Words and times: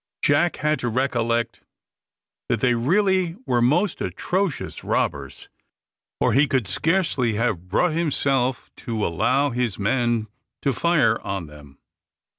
Jack 0.23 0.55
had 0.55 0.79
to 0.79 0.89
recollect 0.89 1.61
that 2.49 2.59
they 2.59 2.73
really 2.73 3.37
were 3.45 3.61
most 3.61 4.01
atrocious 4.01 4.83
robbers, 4.83 5.47
or 6.19 6.33
he 6.33 6.47
could 6.47 6.67
scarcely 6.67 7.35
have 7.35 7.67
brought 7.67 7.93
himself 7.93 8.71
to 8.77 9.05
allow 9.05 9.51
his 9.51 9.77
men 9.77 10.25
to 10.63 10.73
fire 10.73 11.21
on 11.21 11.45
them. 11.45 11.77